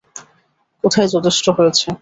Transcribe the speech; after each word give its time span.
কোথায় 0.83 1.09
যথেষ্ট 1.15 1.45
হয়েছে। 1.57 1.87